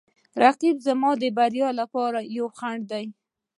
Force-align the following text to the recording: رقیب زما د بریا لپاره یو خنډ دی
رقیب 0.43 0.77
زما 0.87 1.09
د 1.21 1.23
بریا 1.37 1.69
لپاره 1.79 2.19
یو 2.37 2.47
خنډ 2.57 2.81
دی 2.91 3.05